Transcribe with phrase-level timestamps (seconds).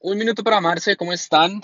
[0.00, 1.60] Un minuto para amarse, ¿cómo están?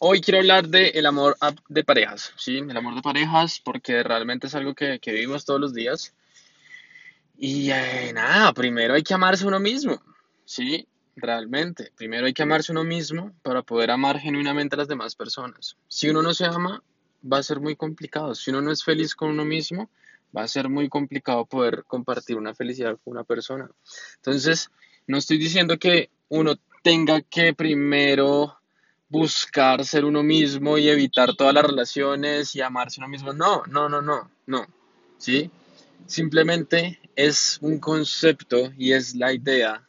[0.00, 1.38] Hoy quiero hablar de amor
[1.70, 2.58] de parejas, ¿sí?
[2.58, 6.14] El amor de parejas porque realmente es algo que, que vivimos todos los días.
[7.38, 9.98] Y eh, nada, primero hay que amarse uno mismo,
[10.44, 10.86] ¿sí?
[11.16, 15.78] Realmente, primero hay que amarse uno mismo para poder amar genuinamente a las demás personas.
[15.88, 16.82] Si uno no se ama,
[17.24, 18.34] va a ser muy complicado.
[18.34, 19.88] Si uno no es feliz con uno mismo,
[20.36, 23.70] va a ser muy complicado poder compartir una felicidad con una persona.
[24.16, 24.70] Entonces,
[25.06, 28.56] no estoy diciendo que uno tenga que primero
[29.08, 33.32] buscar ser uno mismo y evitar todas las relaciones y amarse uno mismo.
[33.32, 34.66] No, no, no, no, no.
[35.18, 35.50] ¿Sí?
[36.06, 39.86] Simplemente es un concepto y es la idea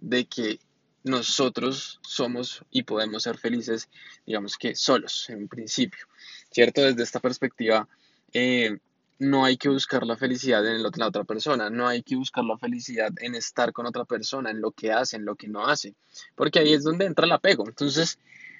[0.00, 0.58] de que
[1.04, 3.88] nosotros somos y podemos ser felices,
[4.26, 6.06] digamos que solos, en principio,
[6.50, 6.82] ¿cierto?
[6.82, 7.88] Desde esta perspectiva,
[8.32, 8.78] eh,
[9.18, 12.56] no hay que buscar la felicidad en la otra persona, no hay que buscar la
[12.56, 15.94] felicidad en estar con otra persona, en lo que hace, en lo que no hace,
[16.36, 17.66] porque ahí es donde entra el apego.
[17.66, 18.18] Entonces,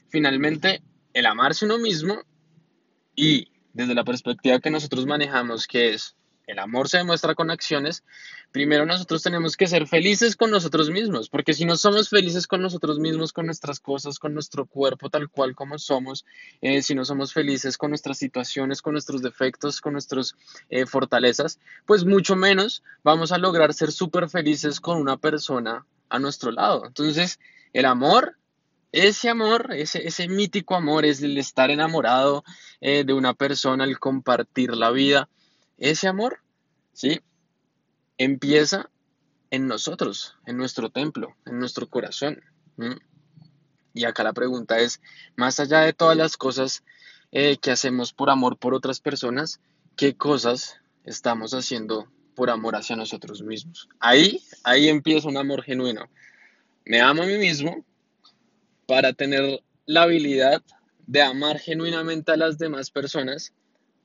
[0.08, 2.22] finalmente, el amarse uno mismo
[3.14, 6.16] y desde la perspectiva que nosotros manejamos, que es
[6.48, 8.02] el amor se demuestra con acciones,
[8.50, 12.62] primero nosotros tenemos que ser felices con nosotros mismos, porque si no somos felices con
[12.62, 16.24] nosotros mismos, con nuestras cosas, con nuestro cuerpo tal cual como somos,
[16.62, 20.34] eh, si no somos felices con nuestras situaciones, con nuestros defectos, con nuestras
[20.70, 26.18] eh, fortalezas, pues mucho menos vamos a lograr ser súper felices con una persona a
[26.18, 26.86] nuestro lado.
[26.86, 27.38] Entonces,
[27.74, 28.38] el amor
[28.90, 32.42] ese amor, ese, mítico amor es el estar enamorado
[32.80, 35.28] eh, de una persona, el compartir la vida,
[35.78, 36.40] ese amor,
[36.92, 37.20] ¿sí?
[38.18, 38.90] Empieza
[39.50, 42.42] en nosotros, en nuestro templo, en nuestro corazón.
[43.94, 45.00] Y acá la pregunta es,
[45.36, 46.84] más allá de todas las cosas
[47.32, 49.60] eh, que hacemos por amor por otras personas,
[49.96, 53.88] ¿qué cosas estamos haciendo por amor hacia nosotros mismos?
[54.00, 56.08] Ahí, ahí empieza un amor genuino.
[56.84, 57.84] Me amo a mí mismo
[58.86, 60.62] para tener la habilidad
[61.06, 63.52] de amar genuinamente a las demás personas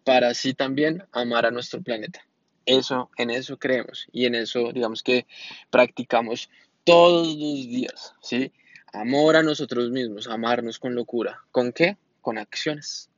[0.04, 2.25] para así también amar a nuestro planeta.
[2.66, 5.25] Eso, en eso creemos y en eso, digamos que
[5.69, 6.50] practicamos
[6.84, 8.52] todos los días, ¿sí?
[8.94, 11.41] Amor a nosotros mismos, amarnos con locura.
[11.52, 11.97] ¿Con qué?
[12.22, 13.09] Con acciones.